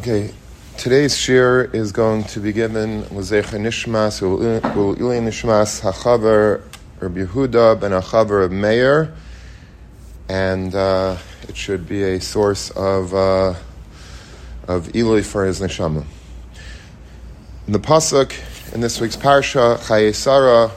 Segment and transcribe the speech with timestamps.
[0.00, 0.32] Okay,
[0.78, 6.62] today's shir is going to be given Lezecha Nishmas, Uli Nishmas Hachaver
[7.00, 9.12] Rabbi Yehuda ben Hachaver of Meir,
[10.26, 13.52] and uh, it should be a source of uh,
[14.66, 16.06] of Eloi for his neshama.
[17.66, 18.32] In the pasuk
[18.72, 20.70] in this week's parsha, Chayei Sarah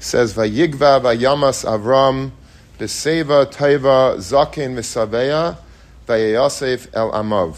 [0.00, 2.32] says, "Vayigva vayamas Avram
[2.80, 5.58] b'seva taiva zaken v'saveya
[6.08, 7.56] vayasef el amav."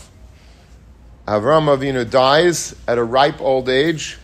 [1.27, 4.17] Avram Avinu dies at a ripe old age.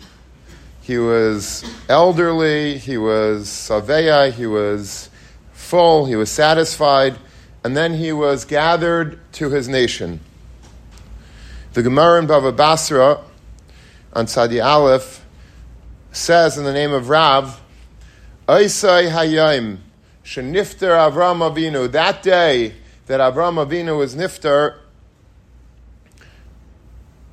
[0.82, 5.10] He was elderly, he was saveya, he was
[5.52, 7.16] full, he was satisfied,
[7.64, 10.20] and then he was gathered to his nation.
[11.72, 13.20] The Gemara in Bava Basra
[14.12, 15.24] on Sadi Aleph
[16.12, 17.60] says in the name of Rav,
[18.46, 19.78] Oisai Hayim,
[20.24, 22.74] Shenifter Avram Avinu, that day
[23.06, 24.78] that Avram Avinu was nifter,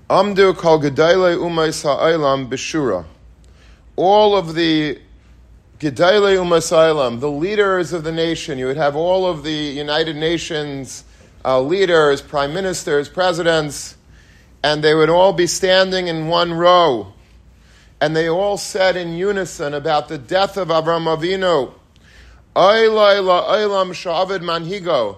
[0.10, 3.06] Amdu kol gedele umay ha'olam b'shura.
[3.96, 4.98] All of the
[5.80, 11.04] gedele umay the leaders of the nation, you would have all of the United Nations
[11.46, 13.96] uh, leaders, prime ministers, presidents,
[14.64, 17.14] and they would all be standing in one row.
[18.02, 21.72] And they all said in unison about the death of Avram Avinu,
[24.42, 25.18] manhigo.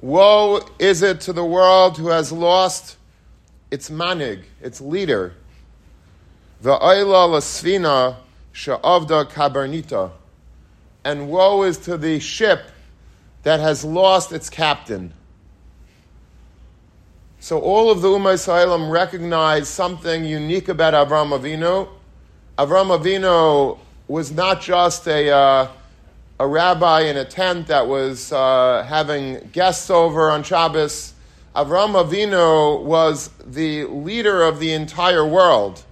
[0.00, 2.97] Woe is it to the world who has lost
[3.70, 5.34] its manig, its leader.
[6.62, 8.16] Va'ayla lasfina
[8.52, 10.10] sha'avda kabernita.
[11.04, 12.70] And woe is to the ship
[13.42, 15.12] that has lost its captain.
[17.40, 21.88] So all of the Ummah Yisraelim recognize something unique about Avram Avinu.
[22.58, 25.68] Avram Avinu was not just a, uh,
[26.40, 31.14] a rabbi in a tent that was uh, having guests over on Shabbos.
[31.58, 35.84] Avram Avinu was the leader of the entire world.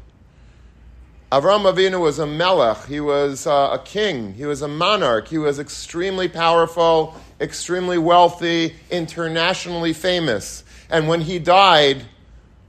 [1.32, 5.38] Avram Avinu was a melech, he was uh, a king, he was a monarch, he
[5.38, 10.62] was extremely powerful, extremely wealthy, internationally famous.
[10.88, 12.04] And when he died,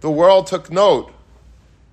[0.02, 1.14] the world took note.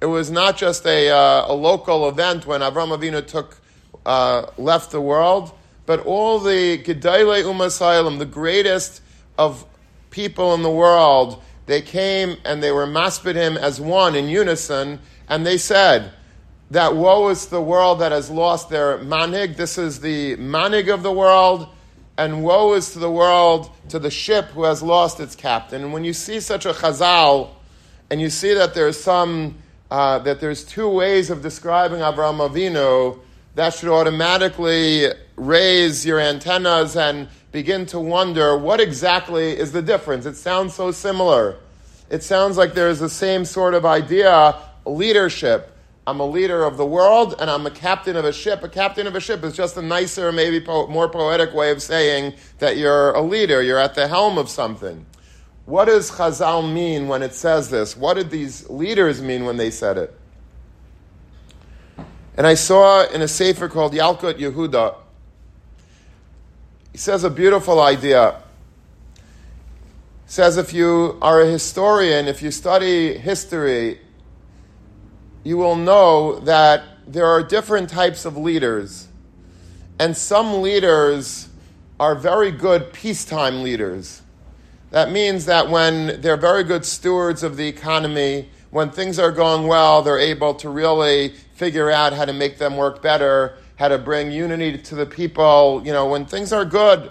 [0.01, 3.59] It was not just a, uh, a local event when Avram Avinu took,
[4.07, 5.53] uh, left the world,
[5.85, 9.03] but all the Gedele Umasailam, the greatest
[9.37, 9.67] of
[10.15, 15.01] people in the world, they came and they were maspid him as one in unison,
[15.29, 16.13] and they said
[16.71, 19.57] that woe is the world that has lost their manig.
[19.57, 21.69] This is the manig of the world,
[22.17, 25.83] and woe is to the world, to the ship who has lost its captain.
[25.83, 27.51] And when you see such a chazal,
[28.09, 29.57] and you see that there's some
[29.91, 33.19] uh, that there's two ways of describing Avraham Avinu,
[33.57, 40.27] that should automatically raise your antennas and begin to wonder what exactly is the difference.
[40.27, 41.57] It sounds so similar.
[42.11, 45.71] It sounds like there's the same sort of idea leadership.
[46.05, 48.65] I'm a leader of the world and I'm a captain of a ship.
[48.65, 51.81] A captain of a ship is just a nicer, maybe po- more poetic way of
[51.81, 55.07] saying that you're a leader, you're at the helm of something.
[55.65, 57.97] What does Chazal mean when it says this?
[57.97, 60.19] What did these leaders mean when they said it?
[62.37, 64.97] And I saw in a sefer called Yalkut Yehuda,
[66.95, 68.41] he says a beautiful idea.
[69.17, 73.99] He says if you are a historian, if you study history,
[75.43, 79.09] you will know that there are different types of leaders.
[79.99, 81.49] And some leaders
[81.99, 84.23] are very good peacetime leaders.
[84.93, 89.67] That means that when they're very good stewards of the economy, when things are going
[89.67, 93.99] well, they're able to really figure out how to make them work better how to
[93.99, 97.11] bring unity to the people, you know, when things are good.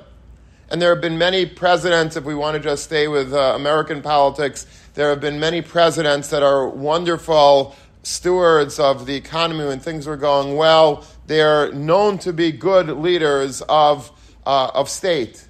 [0.69, 4.01] And there have been many presidents, if we want to just stay with uh, American
[4.01, 10.07] politics, there have been many presidents that are wonderful stewards of the economy when things
[10.07, 11.05] are going well.
[11.27, 14.11] They're known to be good leaders of,
[14.45, 15.47] uh, of state.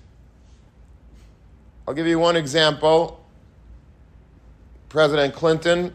[1.87, 3.23] I'll give you one example.
[4.89, 5.93] President Clinton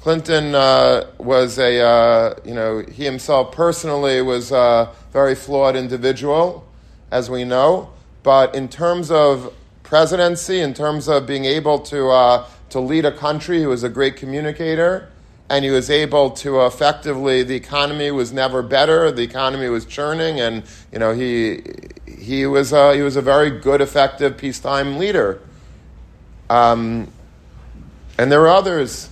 [0.00, 6.66] Clinton uh, was a, uh, you know, he himself personally was a very flawed individual,
[7.10, 7.90] as we know.
[8.22, 9.52] But in terms of
[9.82, 13.88] presidency, in terms of being able to, uh, to lead a country, he was a
[13.88, 15.08] great communicator.
[15.50, 19.10] And he was able to effectively, the economy was never better.
[19.10, 20.62] The economy was churning, and
[20.92, 21.62] you know he
[22.04, 25.40] he was a, he was a very good, effective peacetime leader.
[26.50, 27.10] Um,
[28.18, 29.08] and there were others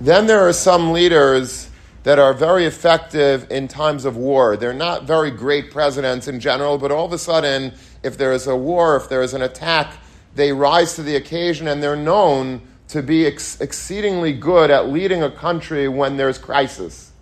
[0.00, 1.68] then there are some leaders
[2.04, 4.56] that are very effective in times of war.
[4.56, 8.46] They're not very great presidents in general, but all of a sudden, if there is
[8.46, 9.92] a war, if there is an attack,
[10.34, 15.22] they rise to the occasion and they're known to be ex- exceedingly good at leading
[15.22, 17.12] a country when there's crisis.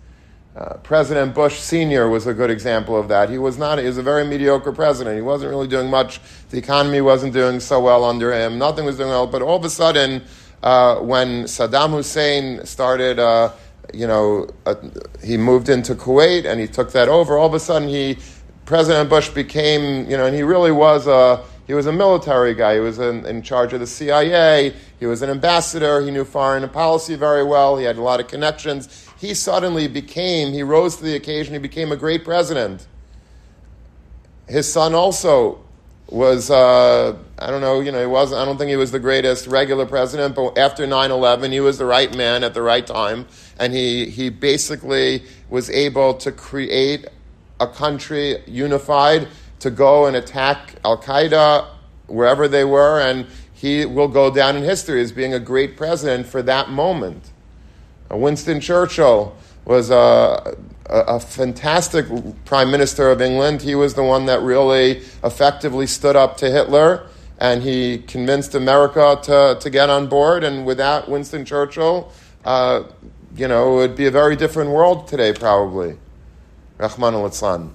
[0.55, 2.09] Uh, president Bush Sr.
[2.09, 3.29] was a good example of that.
[3.29, 5.15] He was not, he was a very mediocre president.
[5.15, 6.19] He wasn't really doing much.
[6.49, 8.57] The economy wasn't doing so well under him.
[8.57, 9.27] Nothing was doing well.
[9.27, 10.23] But all of a sudden,
[10.63, 13.51] uh, when Saddam Hussein started, uh,
[13.93, 14.75] you know, uh,
[15.23, 18.17] he moved into Kuwait and he took that over, all of a sudden he,
[18.65, 22.75] President Bush became, you know, and he really was a, he was a military guy.
[22.75, 24.73] He was in, in, charge of the CIA.
[24.99, 26.01] He was an ambassador.
[26.01, 27.77] He knew foreign policy very well.
[27.77, 29.05] He had a lot of connections.
[29.19, 32.87] He suddenly became, he rose to the occasion, he became a great president.
[34.47, 35.59] His son also
[36.09, 38.99] was, uh, I don't know, you know, he wasn't, I don't think he was the
[38.99, 42.85] greatest regular president, but after 9 11, he was the right man at the right
[42.85, 43.27] time.
[43.59, 47.07] And he, he basically was able to create
[47.59, 49.27] a country unified
[49.59, 51.67] to go and attack Al Qaeda
[52.07, 56.27] wherever they were, and he will go down in history as being a great president
[56.27, 57.31] for that moment.
[58.09, 59.35] Uh, Winston Churchill
[59.67, 60.55] was a,
[60.85, 62.05] a, a, fantastic
[62.45, 63.61] prime minister of England.
[63.61, 69.19] He was the one that really effectively stood up to Hitler, and he convinced America
[69.23, 70.45] to, to get on board.
[70.45, 72.09] And without Winston Churchill,
[72.45, 72.83] uh,
[73.35, 75.97] you know, it would be a very different world today, probably.
[76.77, 77.73] Rahman al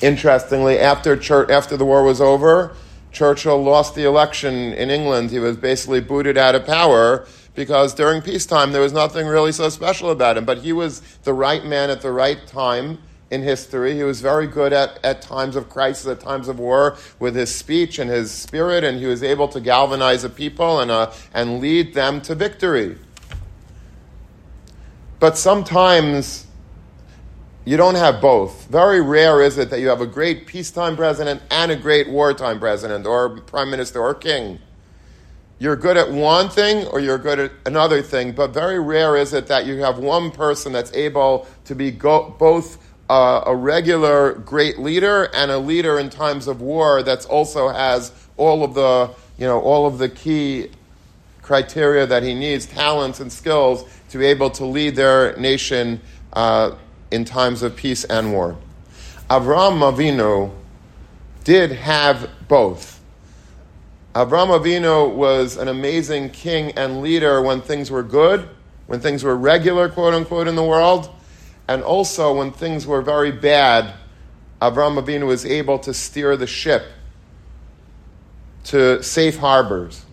[0.00, 2.76] Interestingly, after, church, after the war was over,
[3.10, 5.32] Churchill lost the election in England.
[5.32, 9.68] He was basically booted out of power because during peacetime there was nothing really so
[9.68, 10.44] special about him.
[10.44, 12.98] But he was the right man at the right time
[13.30, 13.94] in history.
[13.94, 17.54] He was very good at, at times of crisis, at times of war, with his
[17.54, 21.60] speech and his spirit, and he was able to galvanize a people and, uh, and
[21.60, 22.96] lead them to victory.
[25.18, 26.46] But sometimes
[27.64, 28.66] you don't have both.
[28.68, 32.60] Very rare is it that you have a great peacetime president and a great wartime
[32.60, 34.58] president or prime minister or king.
[35.64, 39.32] You're good at one thing or you're good at another thing, but very rare is
[39.32, 42.76] it that you have one person that's able to be go- both
[43.08, 48.12] uh, a regular great leader and a leader in times of war that also has
[48.36, 49.08] all of the
[49.38, 50.68] you know all of the key
[51.40, 55.98] criteria that he needs, talents and skills to be able to lead their nation
[56.34, 56.72] uh,
[57.10, 58.54] in times of peace and war.
[59.30, 60.52] Avram Avinu
[61.42, 62.93] did have both.
[64.14, 68.48] Avram Avinu was an amazing king and leader when things were good,
[68.86, 71.10] when things were regular, quote unquote, in the world,
[71.66, 73.92] and also when things were very bad.
[74.62, 76.84] Avram Avinu was able to steer the ship
[78.64, 80.04] to safe harbors.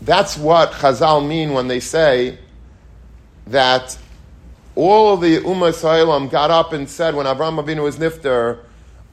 [0.00, 2.38] That's what Chazal mean when they say
[3.46, 3.96] that
[4.74, 8.64] all of the Ummah Sa'ilam got up and said when Avraham Avinu was nifter,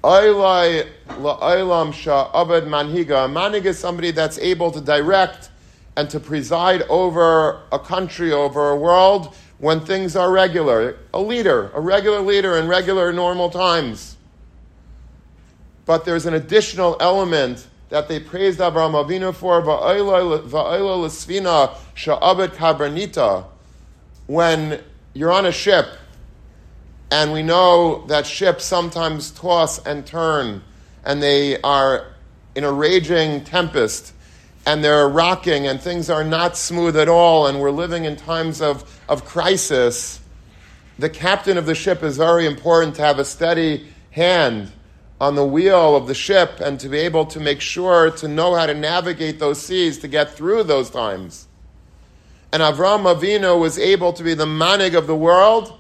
[0.04, 3.30] Oilai la'olam sha'abed manhiga.
[3.30, 5.50] Manhig is somebody that's able to direct
[5.98, 10.98] and to preside over a country, over a world, when things are regular.
[11.14, 14.16] A leader, a regular leader in regular normal times.
[15.86, 23.46] But there's an additional element that they praised Abraham Avinu for, va'oila l'sfina sha'abed kabernita,
[24.28, 24.82] when
[25.14, 25.88] you're on a ship,
[27.12, 30.64] and we know that ships sometimes toss and turn,
[31.04, 32.08] and they are
[32.56, 34.14] in a raging tempest,
[34.66, 38.62] and they're rocking, and things are not smooth at all, and we're living in times
[38.62, 40.20] of, of crisis.
[41.00, 44.72] The captain of the ship is very important to have a steady hand
[45.22, 48.56] on the wheel of the ship and to be able to make sure to know
[48.56, 51.48] how to navigate those seas to get through those times.
[52.52, 55.79] And Avram Avinu was able to be the manig of the world,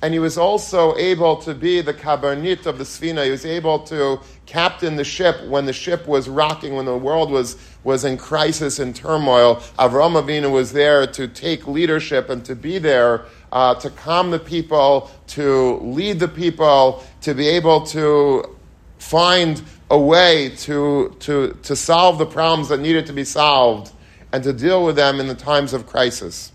[0.00, 3.24] and he was also able to be the kabernit of the Sfina.
[3.24, 7.30] He was able to captain the ship when the ship was rocking, when the world
[7.30, 9.56] was, was in crisis and turmoil.
[9.78, 14.38] Avram Avinu was there to take leadership and to be there uh, to calm the
[14.38, 18.56] people, to lead the people, to be able to
[18.98, 23.92] find a way to, to, to solve the problems that needed to be solved
[24.32, 26.52] and to deal with them in the times of crisis.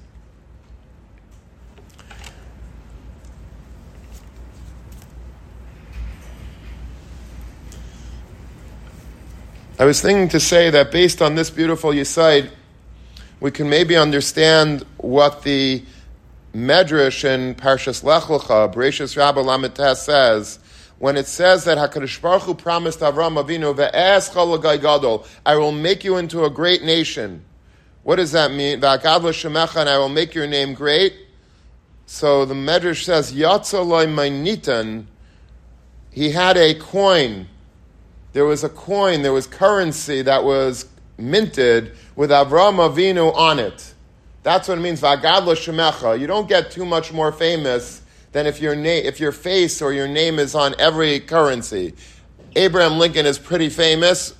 [9.83, 12.49] I was thinking to say that based on this beautiful Yisaid,
[13.41, 15.83] we can maybe understand what the
[16.55, 20.59] Medrash in Parshas Lech Lecha, Bereshis Rabba Lamed says,
[20.99, 24.31] when it says that Hakadosh Baruch Hu promised Avram Avinu, "Ve'es
[24.81, 27.43] gadol," I will make you into a great nation.
[28.03, 28.79] What does that mean?
[28.79, 31.13] Va'akadla shemecha, and I will make your name great.
[32.05, 35.07] So the Medrash says, Yatzaloi Mainitan,
[36.09, 37.49] he had a coin.
[38.33, 40.87] There was a coin, there was currency that was
[41.17, 43.93] minted with Avram Avinu on it.
[44.41, 46.19] That's what it means, Vagadla Shemecha.
[46.19, 48.01] You don't get too much more famous
[48.33, 51.93] than if your, if your face or your name is on every currency.
[52.55, 54.33] Abraham Lincoln is pretty famous.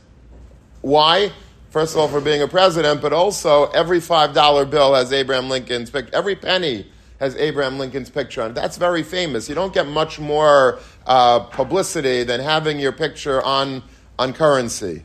[0.82, 1.32] Why?
[1.70, 5.90] First of all, for being a president, but also every $5 bill has Abraham Lincoln's
[5.90, 6.14] picture.
[6.14, 6.88] Every penny
[7.24, 8.54] has Abraham Lincoln's picture on it.
[8.54, 9.48] That's very famous.
[9.48, 13.82] You don't get much more uh, publicity than having your picture on,
[14.20, 15.04] on currency.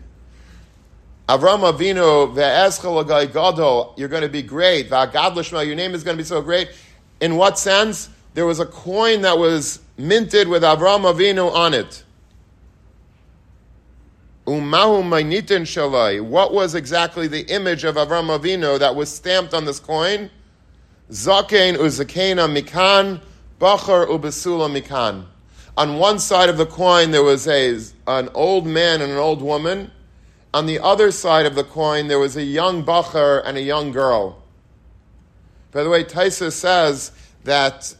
[1.28, 2.34] Avram Avinu
[3.32, 4.90] gadol, you're going to be great.
[4.90, 6.70] Va'gad l'shma, your name is going to be so great.
[7.20, 8.08] In what sense?
[8.34, 12.02] There was a coin that was minted with Avram Avinu on it.
[14.44, 16.20] Umahu mainitin shalai.
[16.20, 20.30] What was exactly the image of Avram Avinu that was stamped on this coin?
[21.10, 23.20] Zakein uzakena mikan,
[23.60, 25.24] bachar ubesula mikan.
[25.76, 29.40] On one side of the coin there was a, an old man and an old
[29.40, 29.90] woman
[30.54, 33.92] on the other side of the coin, there was a young bacher and a young
[33.92, 34.42] girl.
[35.72, 37.12] By the way, Taisa says
[37.44, 37.94] that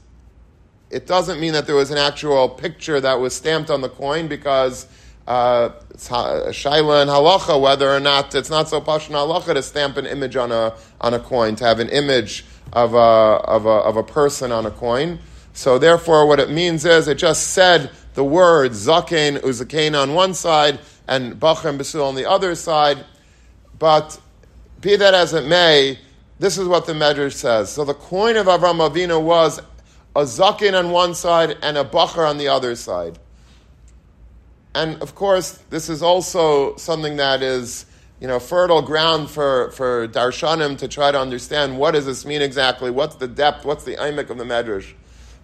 [0.91, 4.27] it doesn't mean that there was an actual picture that was stamped on the coin
[4.27, 4.87] because
[5.27, 10.07] uh, shaila and halacha whether or not it's not so pashon halacha to stamp an
[10.07, 13.97] image on a on a coin to have an image of a, of a of
[13.97, 15.19] a person on a coin.
[15.53, 20.35] So therefore, what it means is it just said the word zaken uzaken on one
[20.35, 23.05] side and Bachar and Basul on the other side.
[23.79, 24.21] But
[24.81, 25.99] be that as it may,
[26.39, 27.73] this is what the Medrash says.
[27.73, 29.61] So the coin of Avram Avinu was
[30.15, 33.19] a zakin on one side and a Bachar on the other side.
[34.75, 37.87] And of course, this is also something that is
[38.21, 42.43] you know, fertile ground for, for darshanim to try to understand what does this mean
[42.43, 44.93] exactly, what's the depth, what's the imik of the medrash.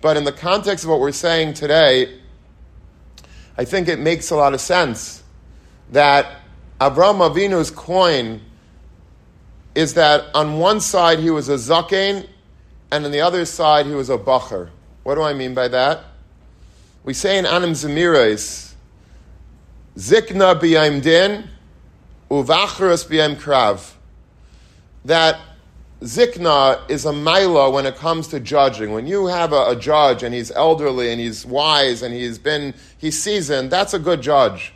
[0.01, 2.21] But in the context of what we're saying today,
[3.57, 5.23] I think it makes a lot of sense
[5.93, 6.41] that
[6.81, 8.41] Avram Avinu's coin
[9.75, 12.27] is that on one side he was a zaken,
[12.91, 14.71] and on the other side he was a bacher.
[15.05, 16.05] What do I mean by that?
[17.05, 18.75] We say in Anim Zemiris,
[19.97, 21.49] Zikna b'yam din,
[22.43, 23.93] uvachrus b'yam krav,
[25.05, 25.41] that
[26.03, 28.93] Zikna is a maila when it comes to judging.
[28.93, 32.75] When you have a, a, judge and he's elderly and he's wise and he's been
[32.99, 34.74] he's seasoned, that's a good judge.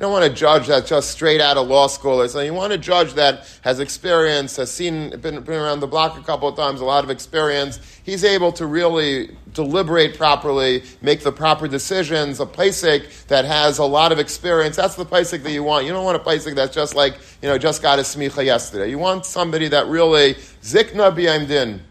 [0.00, 2.46] You don't want a judge that's just straight out of law school or something.
[2.46, 6.22] You want a judge that has experience, has seen, been, been around the block a
[6.22, 7.78] couple of times, a lot of experience.
[8.02, 12.40] He's able to really deliberate properly, make the proper decisions.
[12.40, 15.84] A Pesach that has a lot of experience, that's the Pesach that you want.
[15.84, 18.88] You don't want a Pesach that's just like, you know, just got a smicha yesterday.
[18.88, 21.82] You want somebody that really, zikna b'yam din.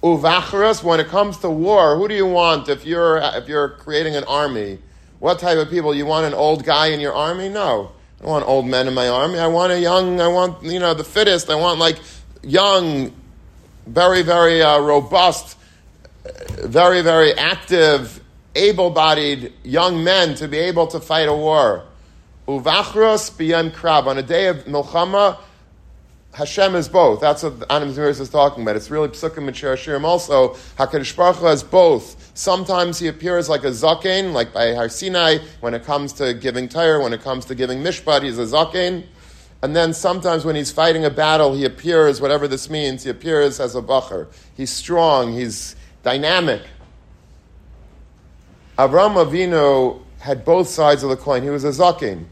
[0.00, 4.14] Uvachras, when it comes to war, who do you want if you're, if you're creating
[4.14, 4.78] an army?
[5.22, 5.94] What type of people?
[5.94, 7.48] You want an old guy in your army?
[7.48, 7.92] No.
[8.18, 9.38] I don't want old men in my army.
[9.38, 11.48] I want a young, I want, you know, the fittest.
[11.48, 11.96] I want like
[12.42, 13.12] young,
[13.86, 15.56] very, very uh, robust,
[16.64, 18.20] very, very active,
[18.56, 21.84] able bodied young men to be able to fight a war.
[22.48, 24.06] Uvachros b'yem krab.
[24.06, 25.38] On a day of milchama,
[26.32, 27.20] Hashem is both.
[27.20, 28.74] That's what Anim Zmiris is talking about.
[28.76, 30.54] It's really Psukim and Shir also.
[30.78, 32.30] HaKadosh Baruch Hu has both.
[32.34, 36.70] Sometimes he appears like a Zaken, like by Har Sinai, when it comes to giving
[36.70, 39.04] Torah, when it comes to giving Mishpat, he's a Zaken.
[39.62, 43.60] And then sometimes when he's fighting a battle, he appears, whatever this means, he appears
[43.60, 44.28] as a Bacher.
[44.56, 46.62] He's strong, he's dynamic.
[48.78, 51.42] Avram Avinu had both sides of the coin.
[51.42, 52.24] He was a Zaken.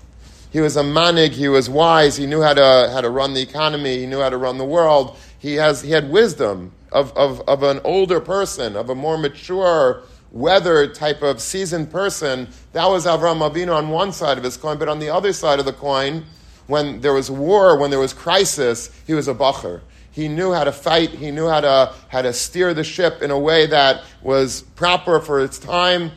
[0.50, 1.32] He was a manig.
[1.32, 2.16] He was wise.
[2.16, 3.98] He knew how to how to run the economy.
[3.98, 5.16] He knew how to run the world.
[5.38, 10.02] He has he had wisdom of, of, of an older person, of a more mature,
[10.32, 12.48] weathered type of seasoned person.
[12.72, 15.58] That was Avram Avinu on one side of his coin, but on the other side
[15.58, 16.24] of the coin,
[16.66, 19.80] when there was war, when there was crisis, he was a bacher.
[20.12, 21.10] He knew how to fight.
[21.10, 25.20] He knew how to how to steer the ship in a way that was proper
[25.20, 26.10] for its time.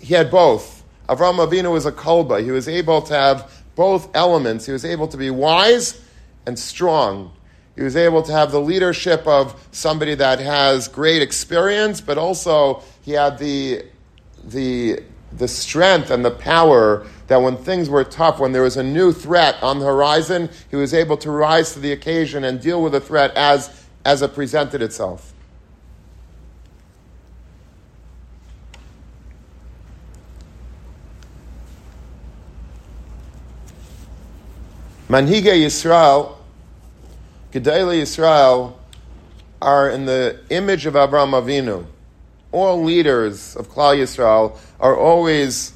[0.00, 0.81] He had both.
[1.08, 2.42] Avram Avinu was a kolba.
[2.42, 4.66] He was able to have both elements.
[4.66, 6.00] He was able to be wise
[6.46, 7.32] and strong.
[7.74, 12.82] He was able to have the leadership of somebody that has great experience, but also
[13.02, 13.84] he had the,
[14.44, 18.82] the, the strength and the power that when things were tough, when there was a
[18.82, 22.82] new threat on the horizon, he was able to rise to the occasion and deal
[22.82, 25.31] with the threat as, as it presented itself.
[35.12, 36.36] Manhige Yisrael,
[37.52, 38.72] Gedele Yisrael,
[39.60, 41.84] are in the image of Abraham Avinu.
[42.50, 45.74] All leaders of Klal Yisrael are always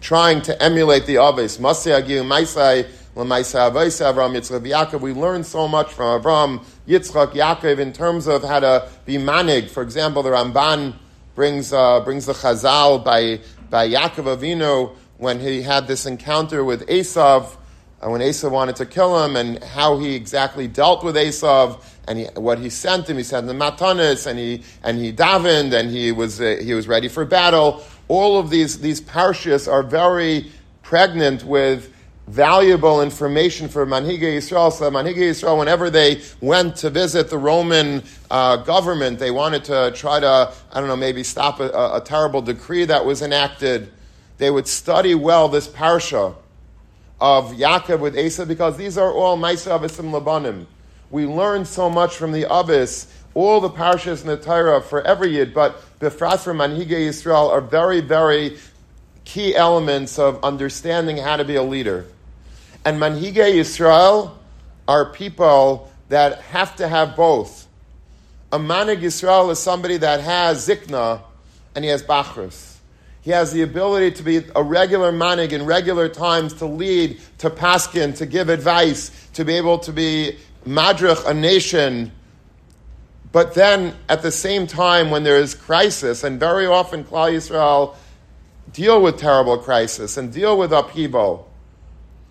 [0.00, 1.58] trying to emulate the Aves.
[1.58, 5.00] Masei Agiu Maisai Lamaisa Avaisa Avram Yitzchak Yaakov.
[5.00, 9.68] We learn so much from Avram Yitzchak Yaakov in terms of how to be manig.
[9.68, 10.94] For example, the Ramban
[11.34, 16.86] brings uh, brings the Chazal by by Yaakov Avinu when he had this encounter with
[16.86, 17.56] Esav
[18.02, 22.18] uh, when Esav wanted to kill him and how he exactly dealt with Esav and
[22.18, 23.16] he, what he sent him.
[23.16, 26.88] He sent the matanis and he and he davened and he was uh, he was
[26.88, 27.84] ready for battle.
[28.08, 30.50] All of these these parshas are very
[30.82, 31.92] pregnant with
[32.26, 34.72] valuable information for Manhige Yisrael.
[34.72, 39.92] So Manhige Yisrael, whenever they went to visit the Roman uh, government, they wanted to
[39.94, 43.92] try to I don't know maybe stop a, a terrible decree that was enacted.
[44.38, 46.34] They would study well this parsha
[47.20, 50.66] of Yaakov with Esav because these are all Maisa Avisim Labanim.
[51.10, 55.36] We learn so much from the Avis, all the parshas in the Torah for every
[55.36, 58.58] Yid, but Befrat for Manhige Yisrael are very, very
[59.24, 62.06] key elements of understanding how to be a leader.
[62.84, 64.32] And Manhige Yisrael
[64.88, 67.68] are people that have to have both.
[68.52, 71.22] A Manig Yisrael is somebody that has Zikna
[71.74, 72.69] and he has Bachrus.
[73.22, 77.50] He has the ability to be a regular manig in regular times, to lead, to
[77.50, 82.12] paskin, to give advice, to be able to be madrich, a nation.
[83.32, 87.94] But then, at the same time, when there is crisis, and very often Klal Yisrael
[88.72, 91.50] deal with terrible crisis and deal with upheaval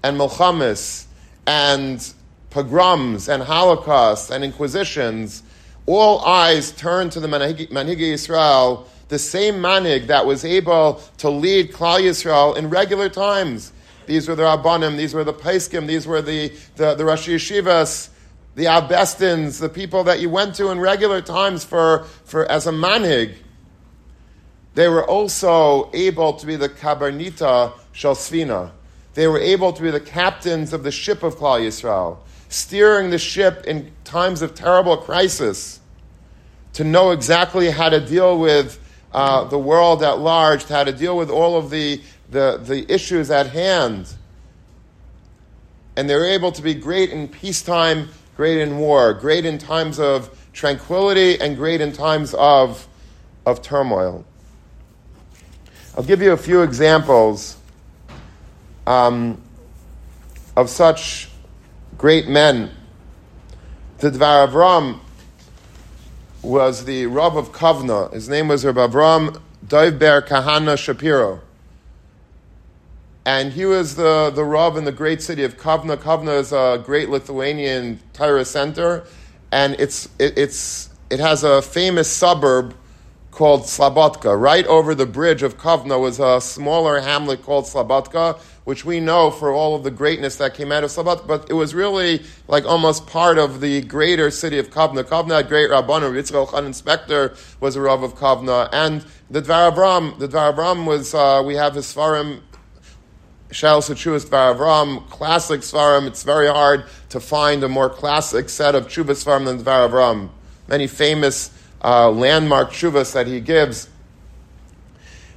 [0.03, 1.05] and milchamis
[1.45, 2.13] and
[2.49, 5.43] pogroms and holocausts and inquisitions,
[5.85, 11.73] all eyes turn to the Manhigi Yisrael the same manig that was able to lead
[11.73, 13.73] Klal Yisrael in regular times.
[14.05, 18.09] These were the Rabbanim, these were the Paiskim, these were the, the, the Rosh Yeshivas,
[18.55, 22.71] the Abestins, the people that you went to in regular times for, for as a
[22.71, 23.35] manig.
[24.75, 28.71] They were also able to be the Kabarnita Shalsvina.
[29.15, 33.17] They were able to be the captains of the ship of Klal Yisrael, steering the
[33.17, 35.79] ship in times of terrible crisis,
[36.73, 38.79] to know exactly how to deal with
[39.13, 42.91] uh, the world at large, to how to deal with all of the, the, the
[42.91, 44.13] issues at hand.
[45.95, 50.37] And they're able to be great in peacetime, great in war, great in times of
[50.53, 52.87] tranquility, and great in times of,
[53.45, 54.25] of turmoil.
[55.97, 57.57] I'll give you a few examples
[58.87, 59.41] um,
[60.55, 61.29] of such
[61.97, 62.71] great men.
[63.97, 64.99] The Dvar Avram
[66.41, 68.13] was the Rav of Kovna.
[68.13, 71.41] His name was Rabbi Avram Dovber Kahana Shapiro.
[73.25, 75.97] And he was the, the Rav in the great city of Kovna.
[75.97, 79.05] Kovna is a great Lithuanian Torah center,
[79.51, 82.73] and it's, it, it's, it has a famous suburb
[83.39, 84.37] called Slabotka.
[84.37, 89.31] Right over the bridge of Kovna was a smaller hamlet called Slabotka, which we know
[89.31, 92.65] for all of the greatness that came out of Slabotka, but it was really like
[92.65, 95.05] almost part of the greater city of Kovna.
[95.05, 96.11] Kovna had great Rabbanim.
[96.15, 100.85] Yitzchak Elchanan Spektor was a Rav of Kovna, and the Dvar Avram, the Dvar Avram
[100.85, 102.41] was, uh, we have his Svarim,
[103.51, 106.07] Shal Dvar Avram, classic Svarim.
[106.07, 110.29] It's very hard to find a more classic set of Chuvas Svarim than Dvar Avram.
[110.67, 111.51] Many famous
[111.83, 113.89] uh, landmark Chuvas that he gives.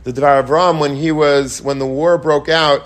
[0.04, 2.82] The Dvar Avram, when he was, when the war broke out,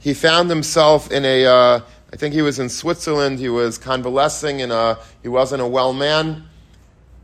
[0.00, 1.80] he found himself in a, uh,
[2.12, 6.44] I think he was in Switzerland, he was convalescing, and he wasn't a well man.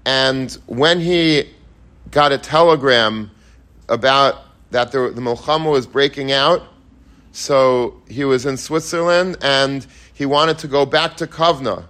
[0.07, 1.51] And when he
[2.11, 3.31] got a telegram
[3.89, 6.63] about that the, the Milchama was breaking out,
[7.33, 11.85] so he was in Switzerland and he wanted to go back to Kovna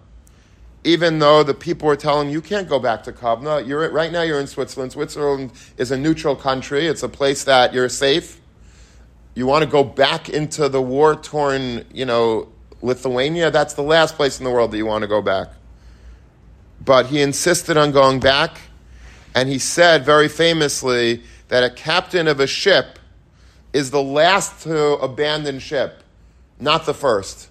[0.84, 3.66] even though the people were telling you can't go back to Kovna.
[3.66, 4.22] You're right now.
[4.22, 4.92] You're in Switzerland.
[4.92, 6.86] Switzerland is a neutral country.
[6.86, 8.40] It's a place that you're safe.
[9.34, 12.48] You want to go back into the war torn, you know,
[12.82, 13.50] Lithuania.
[13.50, 15.48] That's the last place in the world that you want to go back.
[16.84, 18.60] But he insisted on going back,
[19.34, 22.98] and he said very famously that a captain of a ship
[23.72, 26.02] is the last to abandon ship,
[26.58, 27.48] not the first.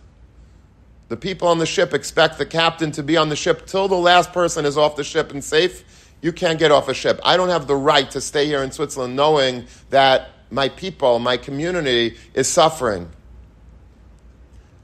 [1.10, 3.96] The people on the ship expect the captain to be on the ship till the
[3.96, 6.12] last person is off the ship and safe.
[6.22, 7.20] You can't get off a ship.
[7.24, 11.38] I don't have the right to stay here in Switzerland knowing that my people, my
[11.38, 13.10] community is suffering.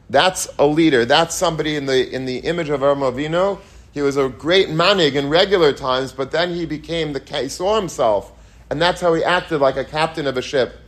[0.09, 1.05] That's a leader.
[1.05, 3.59] That's somebody in the, in the image of Avinu.
[3.93, 7.79] He was a great manig in regular times, but then he became the, he saw
[7.79, 8.31] himself.
[8.69, 10.79] And that's how he acted like a captain of a ship.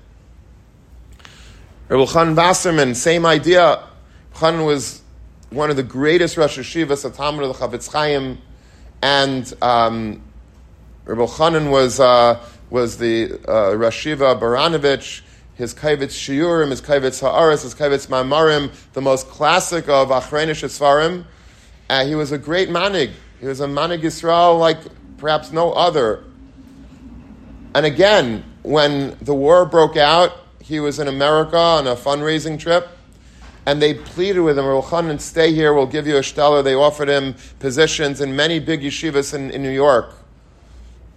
[1.88, 3.84] Rabbi Elchonon Wasserman, same idea.
[4.34, 5.02] Khan was
[5.49, 8.39] one of the greatest Rosh Hashivas, a Talmud of the Chafetz Chaim,
[9.01, 10.21] and um,
[11.05, 15.21] Rabbi Chanan was, uh, was the uh, Rosh Hashiva Baranovich.
[15.55, 21.25] his Kavitz Shiurim, his Kavitz Ha'aris, his Kavitz Mamarim, the most classic of Achrenish Svarim.
[21.89, 23.12] Uh, he was a great manig.
[23.39, 24.79] He was a manig Yisrael like
[25.17, 26.23] perhaps no other.
[27.73, 32.88] And again, when the war broke out, he was in America on a fundraising trip,
[33.65, 36.62] and they pleaded with him, Ruchanan, stay here, we'll give you a stellar.
[36.62, 40.13] They offered him positions in many big yeshivas in, in New York.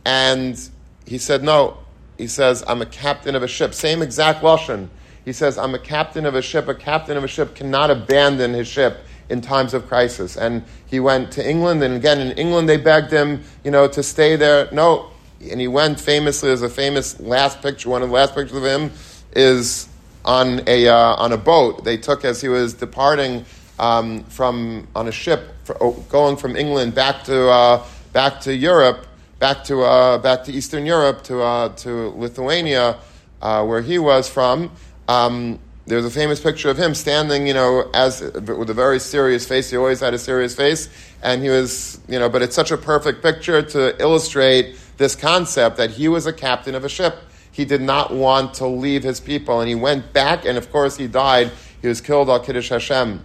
[0.05, 0.59] And
[1.07, 1.79] he said, no,
[2.17, 3.75] he says, I'm a captain of a ship.
[3.75, 4.89] Same exact Lashon.
[5.25, 6.69] He says, I'm a captain of a ship.
[6.69, 10.37] A captain of a ship cannot abandon his ship in times of crisis.
[10.37, 14.03] And he went to England, and again in England they begged him, you know, to
[14.03, 14.69] stay there.
[14.73, 15.11] No,
[15.51, 16.49] and he went famously.
[16.49, 17.91] There's a famous last picture.
[17.91, 18.91] One of the last pictures of him
[19.33, 19.88] is
[20.29, 23.45] on a uh, on a boat they took as he was departing
[23.81, 28.55] um, from on a ship for, oh, going from England back to uh, back to
[28.55, 32.99] Europe back to uh, back to Eastern Europe to uh, to Lithuania,
[33.41, 34.71] uh, where he was from.
[35.07, 39.47] Um, there's a famous picture of him standing, you know, as with a very serious
[39.47, 39.71] face.
[39.71, 40.89] He always had a serious face,
[41.23, 45.79] and he was, you know, but it's such a perfect picture to illustrate this concept
[45.79, 47.17] that he was a captain of a ship.
[47.59, 50.97] He did not want to leave his people, and he went back, and of course
[50.97, 51.51] he died.
[51.83, 53.25] He was killed al Kiddush Hashem.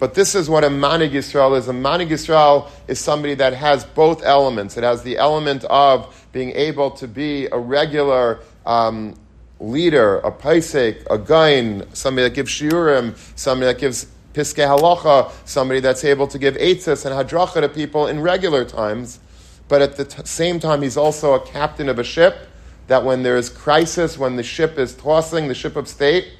[0.00, 1.68] But this is what a Manig Yisrael is.
[1.68, 4.76] A Manig Yisrael is somebody that has both elements.
[4.76, 9.14] It has the element of being able to be a regular um,
[9.60, 15.78] leader, a paisek, a gain, somebody that gives shiurim, somebody that gives piskei halacha, somebody
[15.78, 19.20] that's able to give eitzis and hadracha to people in regular times.
[19.68, 22.48] But at the t- same time, he's also a captain of a ship
[22.88, 26.32] that when there is crisis, when the ship is tossing, the ship of state,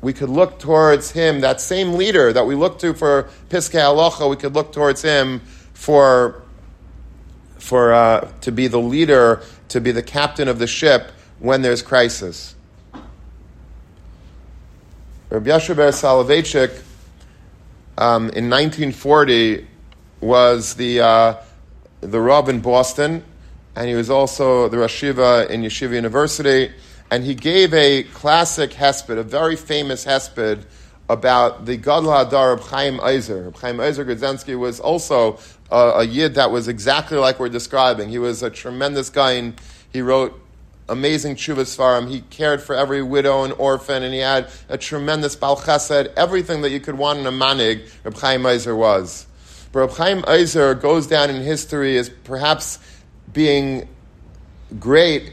[0.00, 4.28] we could look towards him, that same leader that we look to for Piskei Halacha,
[4.30, 5.40] we could look towards him
[5.72, 6.42] for,
[7.58, 11.10] for uh, to be the leader, to be the captain of the ship
[11.40, 12.54] when there's crisis.
[15.30, 16.82] Rabbi Yoshe Ber Soloveitchik
[17.98, 19.66] um, in 1940
[20.20, 21.34] was the, uh,
[22.00, 23.24] the Rav in Boston,
[23.76, 26.72] and he was also the Rashiva in Yeshiva University
[27.10, 30.64] and he gave a classic hesped, a very famous hesped,
[31.08, 33.50] about the Gadol Hadar of Chaim Ozer.
[33.58, 35.38] Chaim Ozer Grodzinski was also
[35.70, 38.10] a, a, yid that was exactly like we're describing.
[38.10, 39.58] He was a tremendous guy, and
[39.90, 40.38] he wrote
[40.86, 42.10] amazing tshuvas farim.
[42.10, 46.60] He cared for every widow and orphan, and he had a tremendous bal chesed, everything
[46.60, 49.26] that you could want in a manig, Reb Chaim Ozer was.
[49.72, 52.78] But Reb Chaim Ozer goes down in history as perhaps
[53.32, 53.88] being
[54.78, 55.32] great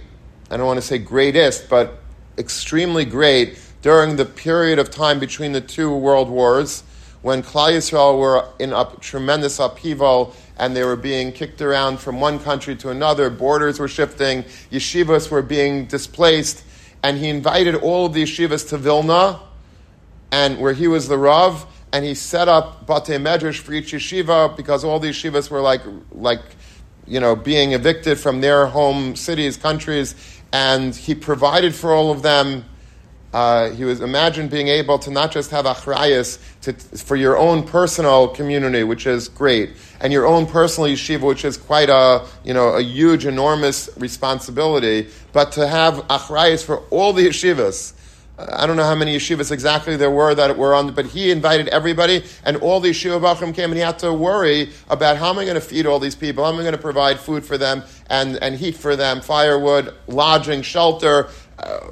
[0.49, 2.03] I don't want to say greatest, but
[2.37, 6.83] extremely great during the period of time between the two world wars
[7.23, 12.21] when Klal Yisrael were in a tremendous upheaval and they were being kicked around from
[12.21, 16.63] one country to another, borders were shifting, yeshivas were being displaced,
[17.01, 19.39] and he invited all of the yeshivas to Vilna,
[20.31, 24.55] and where he was the Rav, and he set up Bate Medrash for each yeshiva
[24.55, 25.81] because all the yeshivas were like,
[26.11, 26.43] like,
[27.07, 30.15] you know, being evicted from their home cities, countries,
[30.51, 32.65] and he provided for all of them.
[33.33, 37.63] Uh, he was imagine being able to not just have achrayas to, for your own
[37.63, 42.53] personal community, which is great, and your own personal yeshiva, which is quite a you
[42.53, 47.93] know a huge, enormous responsibility, but to have achrayas for all the yeshivas.
[48.37, 51.69] I don't know how many yeshivas exactly there were that were on, but he invited
[51.69, 55.39] everybody, and all the yeshiva bachim came, and he had to worry about how am
[55.39, 56.43] I going to feed all these people?
[56.43, 59.93] How am I going to provide food for them and, and heat for them, firewood,
[60.07, 61.29] lodging, shelter?
[61.57, 61.91] Uh,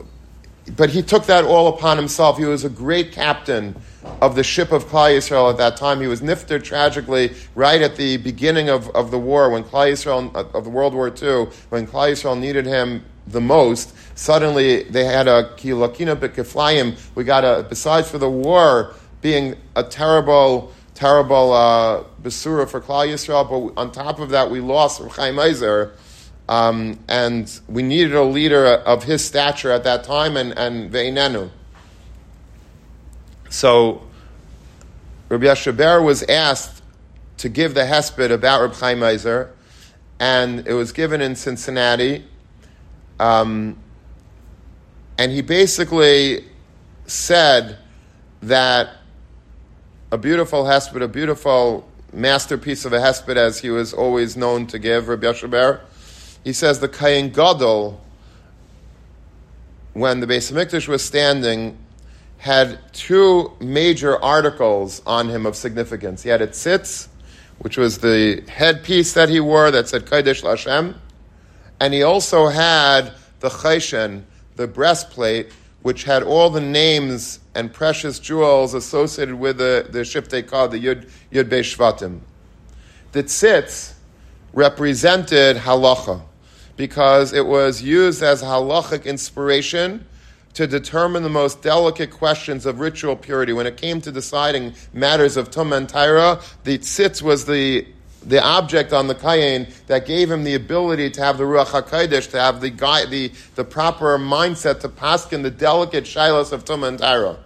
[0.75, 2.37] but he took that all upon himself.
[2.37, 3.75] He was a great captain
[4.21, 6.01] of the ship of Klal Yisrael at that time.
[6.01, 10.35] He was nifter tragically right at the beginning of, of the war, when Klal Yisrael,
[10.35, 15.27] of the World War II, when Klal Yisrael needed him the most, suddenly they had
[15.27, 16.97] a kilakina bekiflayim.
[17.15, 23.07] We got a, besides for the war being a terrible, terrible uh, besura for Klal
[23.07, 25.93] Yisrael, but on top of that, we lost Chaim Ozer.
[26.49, 31.49] Um, and we needed a leader of his stature at that time, and, and Ve'inenu.
[33.49, 34.03] So,
[35.29, 36.83] Rabbi Yoshe Ber was asked
[37.37, 39.53] to give the hesped about Rabbi Chaim Ozer,
[40.19, 42.25] and it was given in Cincinnati,
[43.23, 43.77] um,
[45.17, 46.43] and he basically
[47.05, 47.77] said
[48.41, 48.97] that
[50.11, 54.77] a beautiful hesped, a beautiful masterpiece of a hesped, as he was always known to
[54.77, 55.79] give, Rabbi Yoshe Ber,
[56.43, 58.01] he says the Kayin Gadol,
[59.93, 61.77] when the Beis Hamikdash was standing,
[62.39, 66.23] had two major articles on him of significance.
[66.23, 67.07] He had a tzitz,
[67.59, 70.95] which was the headpiece that he wore that said Kodesh Lashem,
[71.83, 74.23] and he also had the chayshen,
[74.55, 80.47] the breastplate, which had all the names and precious jewels associated with the, the Shiftei
[80.47, 82.21] called the Yud, Yud Be Shvatim.
[83.11, 83.95] The tzitz
[84.53, 86.21] represented halacha
[86.77, 90.05] because it was used as halachic inspiration
[90.53, 93.51] to determine the most delicate questions of ritual purity.
[93.51, 97.85] When it came to deciding matters of Tum and Taira, the tzitz was the
[98.25, 102.29] the object on the kayin that gave him the ability to have the ruach hakodesh,
[102.31, 106.83] to have the guy, the, the proper mindset to paskin the delicate shilas of tum
[106.83, 107.37] and taira.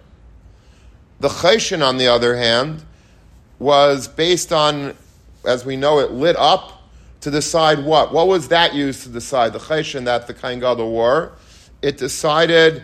[1.20, 2.84] The chayshin, on the other hand,
[3.58, 4.94] was based on,
[5.44, 6.82] as we know it, lit up
[7.22, 8.12] to decide what.
[8.12, 9.52] What was that used to decide?
[9.52, 11.32] The chayshin that the kain gadol wore.
[11.82, 12.82] It decided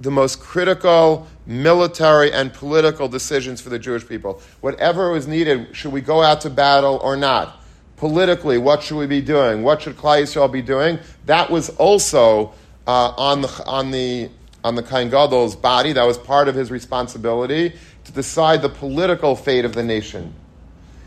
[0.00, 4.40] the most critical military and political decisions for the Jewish people.
[4.60, 7.62] Whatever was needed, should we go out to battle or not?
[7.96, 9.62] Politically, what should we be doing?
[9.62, 10.98] What should Klal Yisrael be doing?
[11.26, 12.52] That was also
[12.86, 14.28] uh, on the on the
[14.64, 15.92] on the Kain Gadol's body.
[15.92, 17.74] That was part of his responsibility
[18.04, 20.34] to decide the political fate of the nation.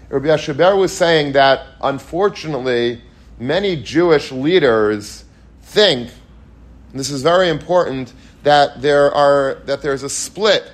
[0.10, 3.02] Rabbi Ashaber was saying that unfortunately,
[3.39, 5.26] many Jewish leaders
[5.63, 6.12] think,
[6.93, 8.13] this is very important,
[8.45, 10.71] that there are that there's a split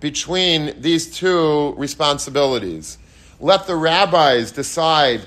[0.00, 2.96] between these two responsibilities.
[3.38, 5.20] Let the rabbis decide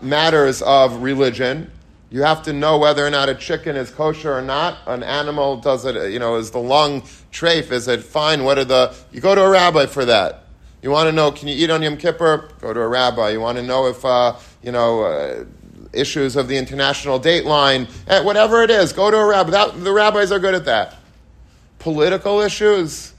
[0.00, 1.70] matters of religion.
[2.10, 4.78] You have to know whether or not a chicken is kosher or not.
[4.86, 7.02] An animal does it, you know, is the lung
[7.32, 8.44] treif, is it fine?
[8.44, 10.44] What are the, you go to a rabbi for that.
[10.80, 12.50] You want to know, can you eat on Yom Kippur?
[12.60, 13.30] Go to a rabbi.
[13.30, 15.44] You want to know if, uh, you know, uh,
[15.92, 19.50] issues of the international date line, eh, whatever it is, go to a rabbi.
[19.50, 21.01] That, the rabbis are good at that
[21.82, 23.12] political issues,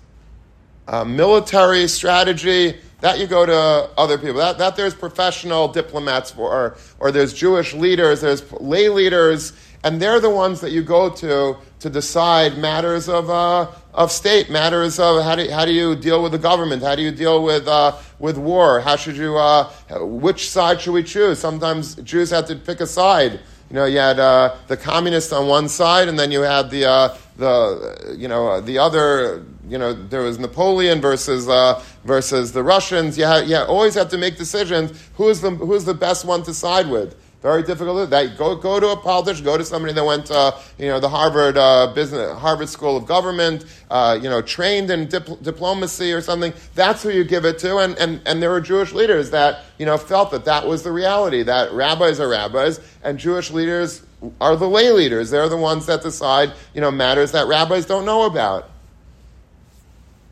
[0.87, 4.35] uh, military strategy, that you go to other people.
[4.35, 9.51] That, that there's professional diplomats for, or, or there's Jewish leaders, there's lay leaders,
[9.83, 14.49] and they're the ones that you go to to decide matters of, uh, of state,
[14.49, 17.43] matters of how do, how do you deal with the government, how do you deal
[17.43, 21.37] with, uh, with war, how should you, uh, which side should we choose?
[21.37, 23.41] Sometimes Jews had to pick a side.
[23.69, 26.85] You know, you had uh, the communists on one side, and then you had the
[26.85, 32.63] uh, the you know the other you know there was Napoleon versus uh, versus the
[32.63, 33.17] Russians.
[33.17, 34.91] You you always have to make decisions.
[35.15, 37.15] Who is the who is the best one to side with?
[37.41, 38.09] Very difficult.
[38.09, 41.09] That go go to a politician, go to somebody that went to you know the
[41.09, 46.21] Harvard uh, business Harvard School of Government, uh, you know trained in dip- diplomacy or
[46.21, 46.53] something.
[46.75, 47.79] That's who you give it to.
[47.79, 50.91] And, and and there were Jewish leaders that you know felt that that was the
[50.93, 51.43] reality.
[51.43, 54.03] That rabbis are rabbis and Jewish leaders
[54.39, 55.29] are the lay leaders.
[55.29, 58.69] They're the ones that decide you know matters that rabbis don't know about.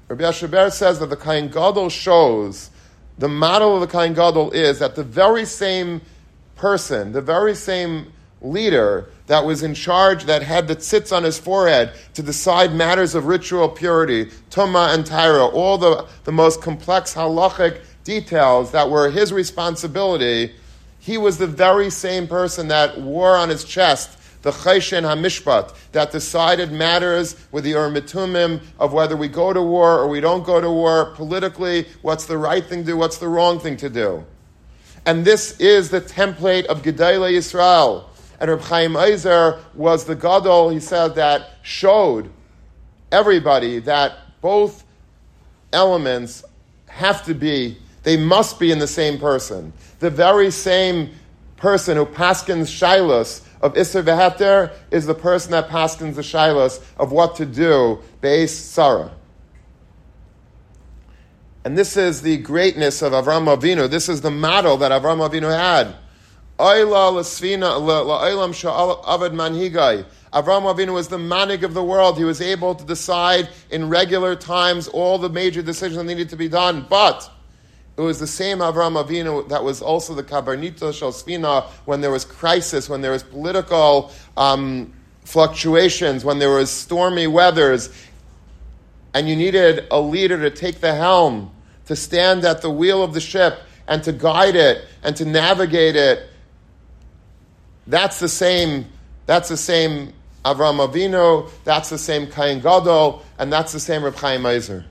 [0.08, 2.69] Rabbi Ashaber says that the Kain Gadol shows
[3.17, 6.01] the model of the Kain Gadol is that the very same
[6.56, 11.38] person, the very same leader that was in charge, that had the tzitz on his
[11.38, 17.13] forehead to decide matters of ritual purity, tuma and tyra, all the, the most complex
[17.13, 20.54] halachic details that were his responsibility,
[21.02, 26.12] he was the very same person that wore on his chest the Chayshen HaMishpat, that
[26.12, 30.60] decided matters with the Urmitumim of whether we go to war or we don't go
[30.60, 34.26] to war, politically, what's the right thing to do, what's the wrong thing to do.
[35.06, 38.06] And this is the template of Gedolei Yisrael.
[38.40, 42.30] And Reb Chaim Ozer was the Gadol, he said, that showed
[43.12, 44.84] everybody that both
[45.72, 46.44] elements
[46.88, 49.72] have to be, they must be in the same person.
[50.02, 51.12] The very same
[51.58, 57.12] person who paskins shilas of Isser Veheter is the person that paskins the shilas of
[57.12, 59.12] what to do, Beis Sarah.
[61.64, 63.88] And this is the greatness of Avram Avinu.
[63.88, 65.94] This is the model that Avram Avinu had.
[66.58, 67.04] Avram
[70.34, 72.18] Avinu was the manig of the world.
[72.18, 76.36] He was able to decide in regular times all the major decisions that needed to
[76.36, 76.88] be done.
[76.90, 77.30] But
[78.02, 82.10] it was the same Avram Avinu that was also the Kabarnito Shal Sfina when there
[82.10, 84.92] was crisis, when there was political um,
[85.24, 87.94] fluctuations, when there was stormy weathers,
[89.14, 91.52] and you needed a leader to take the helm,
[91.86, 95.96] to stand at the wheel of the ship and to guide it and to navigate
[95.96, 96.28] it.
[97.86, 98.88] That's the same.
[99.26, 101.52] That's the same Avram Avinu.
[101.66, 104.86] That's the same Kain Gadol, and that's the same Reb Chaim Ozer.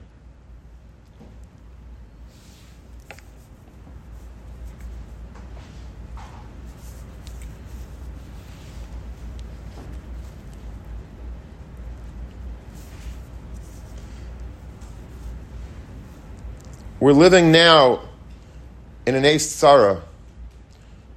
[17.01, 18.01] We're living now
[19.07, 20.03] in an Ace Tsara.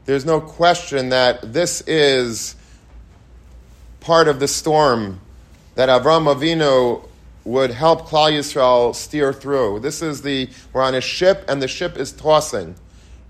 [0.06, 2.56] There's no question that this is
[4.00, 5.20] part of the storm
[5.74, 7.06] that Avram Avinu
[7.44, 9.80] would help Klal Yisrael steer through.
[9.80, 12.76] This is the, we're on a ship and the ship is tossing.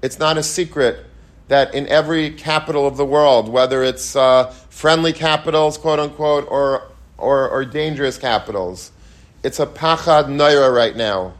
[0.00, 1.06] It's not a secret
[1.48, 6.92] that in every capital of the world, whether it's uh, friendly capitals, quote unquote, or,
[7.18, 8.92] or, or dangerous capitals,
[9.42, 11.34] it's a pachad naira right now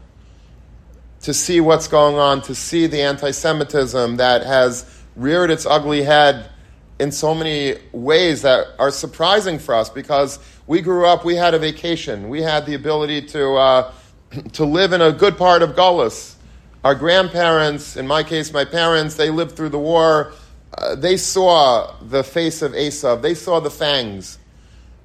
[1.25, 6.03] to see what's going on, to see the anti Semitism that has reared its ugly
[6.03, 6.51] head
[6.99, 11.55] in so many ways that are surprising for us because we grew up, we had
[11.55, 13.91] a vacation, we had the ability to, uh,
[14.53, 16.35] to live in a good part of Gullus.
[16.83, 20.31] Our grandparents, in my case, my parents, they lived through the war.
[20.77, 24.37] Uh, they saw the face of Esav, they saw the fangs.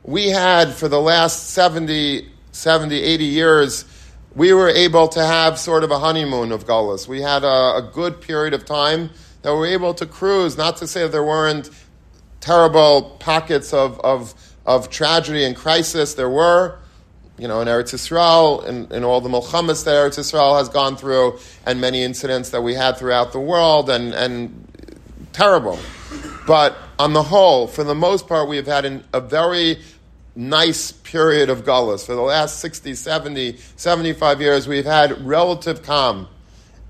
[0.02, 3.84] We had, for the last 70, 70 80 years,
[4.34, 7.08] we were able to have sort of a honeymoon of Gullus.
[7.08, 9.10] We had a, a good period of time
[9.42, 11.70] that we were able to cruise, not to say there weren't
[12.40, 14.34] terrible pockets of, of
[14.66, 16.78] of tragedy and crisis there were,
[17.38, 20.96] you know, in Eretz Yisrael, in, in all the milchamas that Eretz Yisrael has gone
[20.96, 24.68] through, and many incidents that we had throughout the world, and, and
[25.32, 25.78] terrible.
[26.46, 29.78] But on the whole, for the most part, we have had an, a very
[30.34, 32.06] nice period of gullus.
[32.06, 36.28] For the last 60, 70, 75 years, we've had relative calm.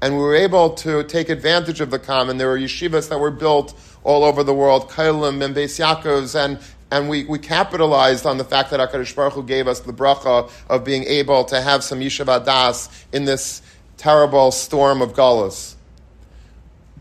[0.03, 2.31] And we were able to take advantage of the calm.
[2.31, 6.35] And there were yeshivas that were built all over the world, Kailim and Beis Yaakovs,
[6.35, 6.59] and,
[6.91, 10.51] and we, we capitalized on the fact that HaKadosh Baruch Hu gave us the bracha
[10.69, 13.63] of being able to have some yeshiva Das in this
[13.97, 15.75] terrible storm of Gullus.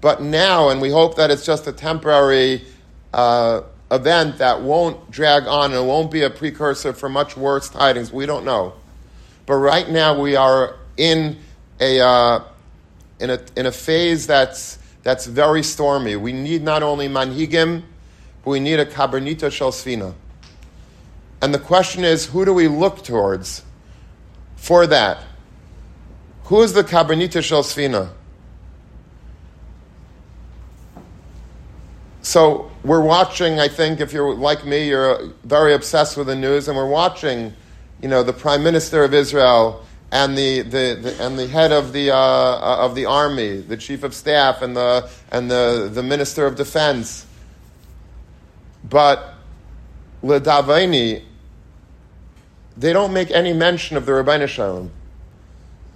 [0.02, 2.66] But now, and we hope that it's just a temporary
[3.14, 8.12] uh, event that won't drag on and won't be a precursor for much worse tidings,
[8.12, 8.74] we don't know.
[9.46, 11.38] But right now, we are in
[11.80, 12.44] a, uh,
[13.20, 16.16] in a, in a phase that's, that's very stormy.
[16.16, 17.84] We need not only manhigim,
[18.44, 20.14] but we need a Kabernita Shel Sfina.
[21.42, 23.64] And the question is, who do we look towards
[24.56, 25.24] for that?
[26.46, 27.64] Who is the Kabernita Shel
[32.30, 36.68] So we're watching, I think, if you're like me, you're very obsessed with the news,
[36.68, 37.56] and we're watching,
[38.04, 41.92] you know, the Prime Minister of Israel and the, the, the, and the head of
[41.92, 46.04] the, uh, uh of the army, the chief of staff, and the, and the, the
[46.04, 47.26] minister of defense
[48.84, 49.34] but
[50.24, 51.24] Ledavaini,
[52.78, 54.90] they don't make any mention of the Ribono Shel Olam.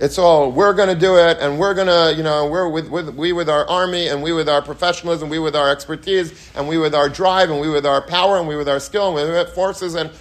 [0.03, 2.89] It's all we're going to do it, and we're going to, you know, we're with,
[2.89, 6.67] with we with our army, and we with our professionalism, we with our expertise, and
[6.67, 9.29] we with our drive, and we with our power, and we with our skill, and
[9.29, 10.11] we with forces, and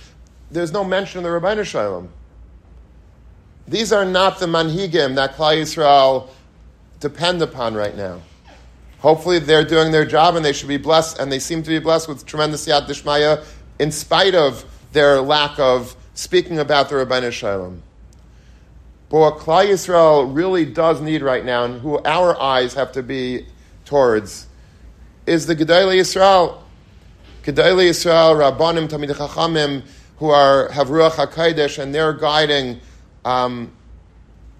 [0.53, 2.09] there's no mention of the Ribono Shel Olam.
[3.67, 6.29] These are not the manhigim that Klal Yisrael
[7.01, 8.23] depend upon right now.
[9.01, 11.81] Hopefully, they're doing their job and they should be blessed, and they seem to be
[11.81, 13.45] blessed with tremendous yad dishmaya
[13.81, 17.81] in spite of their lack of speaking about the Ribono Shel Olam.
[19.13, 23.03] But what Klal Yisrael really does need right now, and who our eyes have to
[23.03, 23.47] be
[23.85, 24.47] towards,
[25.27, 26.63] is the Gedolei Yisrael.
[27.43, 29.83] Gedolei Yisrael, Rabbanim, Talmidei Chachamim,
[30.17, 32.81] who are, have Ruach HaKodesh, and they're guiding
[33.27, 33.71] um,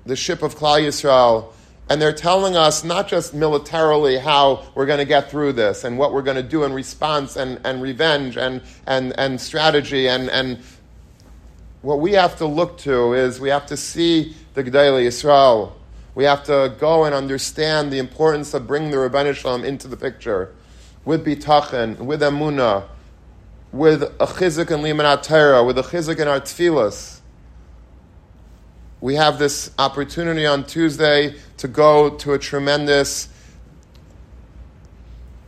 [0.05, 1.53] the ship of Klal Yisrael
[1.93, 5.99] and they're telling us not just militarily how we're going to get through this and
[5.99, 10.09] what we're going to do in response and, and revenge and, and, and strategy.
[10.09, 10.61] And, and
[11.83, 15.73] what we have to look to is we have to see the Gedolei Yisrael.
[16.15, 19.89] We have to go and understand the importance of bringing the Ribono Shel Olam into
[19.89, 20.55] the picture
[21.05, 22.85] with bitachon, with emuna,
[23.73, 27.23] with a chizik and limanat with a chizik in our tefillas
[29.03, 33.29] we have this opportunity on Tuesday to go to a tremendous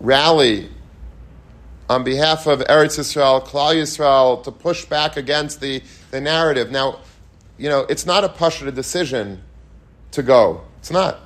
[0.01, 0.68] rally
[1.88, 6.70] on behalf of Eretz Yisrael, Klal Yisrael, to push back against the, the narrative.
[6.70, 7.01] Now,
[7.59, 9.42] you know, it's not a Pasha decision
[10.12, 10.62] to go.
[10.79, 11.20] It's not.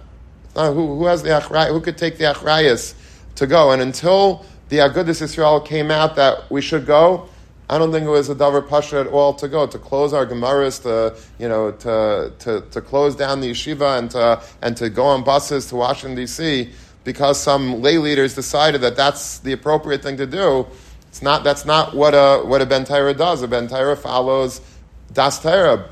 [0.46, 2.94] It's not who, who has the achrayas, who could take the achrayas
[3.36, 3.70] to go.
[3.70, 7.28] And until the Agudas Yisrael came out that we should go,
[7.70, 10.26] I don't think it was a davar pasha at all to go to close our
[10.26, 14.88] gemaras, to you know, to, to, to close down the yeshiva and to and to
[14.88, 16.70] go on buses to Washington D.C.
[17.08, 20.66] because some lay leaders decided that that's the appropriate thing to do.
[21.08, 21.42] It's not.
[21.42, 23.40] That's not what a what a ben Torah does.
[23.40, 24.60] A ben Torah follows
[25.14, 25.88] das Torah,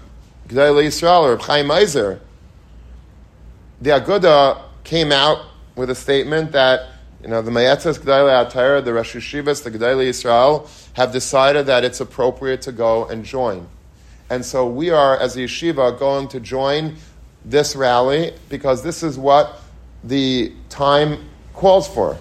[0.46, 2.20] Gedolei Yisrael or Chaim Ozer.
[3.80, 5.38] The Aguda came out
[5.74, 6.86] with a statement that
[7.22, 11.82] you know, the Moetzes Gedolei HaTorah, the Rosh Yeshivas, the Gedolei Yisrael, have decided that
[11.82, 13.66] it's appropriate to go and join.
[14.28, 16.96] And so we are, as a yeshiva, going to join
[17.42, 19.62] this rally because this is what
[20.06, 22.18] the time calls for.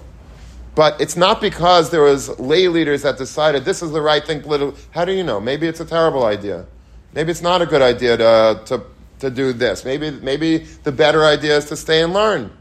[0.76, 4.42] But it's not because there was lay leaders that decided this is the right thing
[4.42, 4.82] politically.
[4.92, 5.40] How do you know?
[5.40, 6.66] Maybe it's a terrible idea.
[7.14, 8.84] Maybe it's not a good idea to, to,
[9.20, 9.86] to do this.
[9.86, 12.52] Maybe, maybe the better idea is to stay and learn.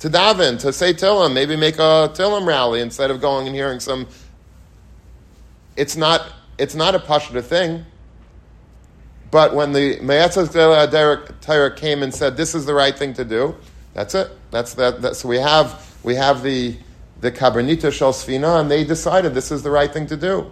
[0.00, 3.80] To daven, to say Tillim, maybe make a Tillim rally instead of going and hearing
[3.80, 4.06] some.
[5.76, 7.84] It's not, it's not a Pashta thing.
[9.30, 10.46] But when the Me'etzah
[11.40, 13.56] Torah came and said this is the right thing to do,
[13.94, 14.30] that's it.
[14.50, 15.16] That's that.
[15.16, 16.76] so we have we have the
[17.20, 20.50] the Kabernita Shel Sfina, and they decided this is the right thing to do.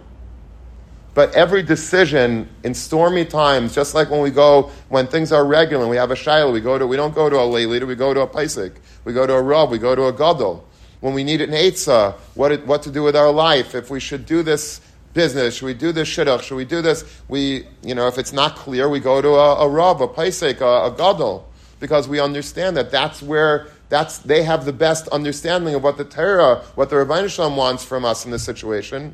[1.13, 5.87] But every decision in stormy times, just like when we go, when things are regular,
[5.87, 7.95] we have a shayla, we go to, we don't go to a lay leader, we
[7.95, 10.67] go to a paisik, we go to a rav, we go to a gadol.
[11.01, 13.99] When we need an eitzah, what, it, what to do with our life, if we
[13.99, 14.81] should do this
[15.13, 18.33] business, should we do this shidduch, should we do this, we, you know, if it's
[18.33, 21.47] not clear, we go to a, a rav, a paisik, a, a gadol,
[21.83, 26.05] because we understand that that's where that's, they have the best understanding of what the
[26.05, 29.13] Torah, what the Ribono Shel Olam wants from us in this situation.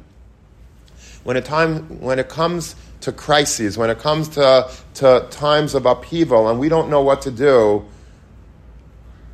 [1.23, 5.87] When, a time, when it comes to crises, when it comes to, to times of
[5.87, 7.87] upheaval, and we don't know what to do,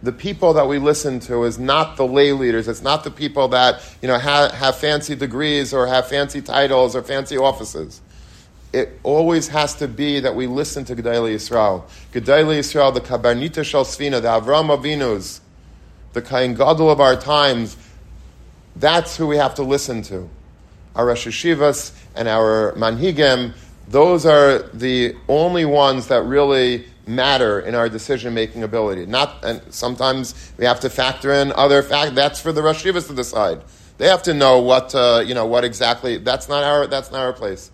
[0.01, 2.69] the people that we listen to is not the lay leaders.
[2.69, 6.95] It's not the people that you know have, have fancy degrees or have fancy titles
[6.95, 8.01] or fancy offices.
[8.75, 11.83] It always has to be that we listen to Gedolei Yisrael.
[12.11, 15.39] Gedolei Yisrael, the Kabarnita Shel Sfina, the Avram Avinus,
[16.11, 17.77] the Kohen Gadol of our times,
[18.75, 20.29] that's who we have to listen to.
[20.93, 23.53] Our Rosh Yeshivas and our Manhigim,
[23.87, 29.05] those are the only ones that really matter in our decision making ability.
[29.05, 32.15] Not, and sometimes we have to factor in other fact.
[32.15, 33.61] That's for the Rosh Yeshivas to decide.
[33.99, 36.17] They have to know what, uh, you know, what exactly.
[36.17, 36.87] That's not our.
[36.87, 37.71] That's not our place.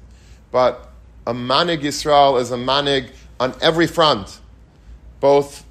[0.52, 0.91] But
[1.28, 4.40] a manhig Yisrael is a manhig on every front,
[5.20, 5.66] both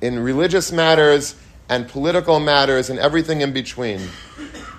[0.00, 1.34] in religious matters
[1.68, 4.00] and political matters and everything in between.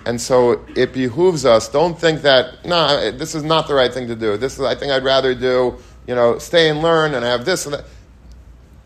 [0.06, 1.68] And so it behooves us.
[1.68, 4.36] Don't think that no, this is not the right thing to do.
[4.36, 7.66] This is I think I'd rather do you know stay and learn and have this
[7.66, 7.84] and that.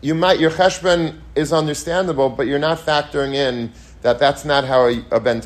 [0.01, 3.71] You might your cheshbon is understandable, but you're not factoring in
[4.01, 5.41] that that's not how a, a ben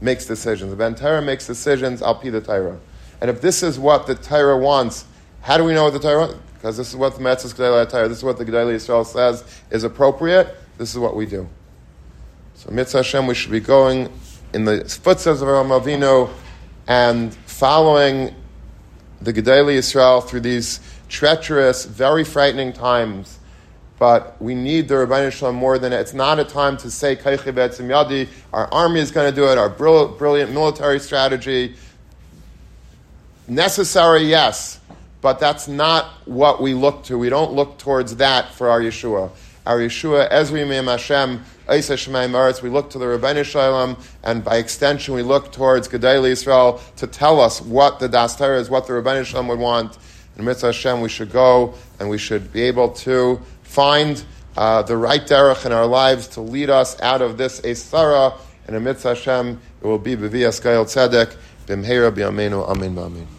[0.00, 0.72] makes decisions.
[0.72, 2.78] A ben makes decisions al pi the Torah.
[3.20, 5.04] And if this is what the Torah wants,
[5.40, 6.36] how do we know what the Torah wants?
[6.54, 9.44] Because this is what the Moetzes Gedolei Torah, this is what the Gedolei Yisrael says
[9.70, 10.56] is appropriate.
[10.78, 11.48] This is what we do.
[12.54, 14.10] So Mitzvah Hashem, we should be going
[14.52, 16.30] in the footsteps of our Avinu
[16.86, 18.34] and following
[19.20, 23.38] the Gedolei Yisrael through these treacherous, very frightening times.
[23.98, 26.00] But we need the Ribono Shel Olam more than it.
[26.00, 28.28] It's not a time to say Yadi.
[28.52, 29.56] Our army is going to do it.
[29.56, 31.76] Our brilliant military strategy.
[33.46, 34.80] Necessary, yes,
[35.20, 37.18] but that's not what we look to.
[37.18, 39.30] We don't look towards that for our Yeshua.
[39.66, 44.44] Our Yeshua, Ezri Me'em Hashem, Eisa Shemaim we look to the Ribono Shel Olam, and
[44.44, 48.86] by extension, we look towards Gedolei Israel to tell us what the Das is, what
[48.86, 49.98] the Ribono Shel Olam would want.
[50.36, 54.24] In Mitzvah Hashem, we should go and we should be able to find
[54.56, 58.36] uh, the right derech in our lives to lead us out of this Esara.
[58.66, 61.36] And in Hashem, it will be B'vi Askayel Tzedek,
[61.66, 63.33] B'mheira B'yameinu, Amen, Amen.